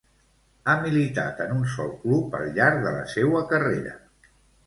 Ha 0.67 0.73
militat 0.85 1.43
en 1.45 1.51
un 1.57 1.67
sol 1.73 1.91
club 2.05 2.37
al 2.39 2.49
llarg 2.55 2.81
de 2.87 2.95
la 2.97 3.05
seua 3.13 3.43
carrera. 3.53 3.93